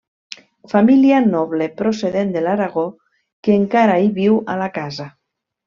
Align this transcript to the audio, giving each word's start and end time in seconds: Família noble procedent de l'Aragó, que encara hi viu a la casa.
Família 0.71 1.19
noble 1.25 1.67
procedent 1.83 2.31
de 2.37 2.43
l'Aragó, 2.47 2.87
que 3.45 3.61
encara 3.65 3.99
hi 4.07 4.11
viu 4.19 4.41
a 4.55 4.57
la 4.65 4.73
casa. 4.83 5.11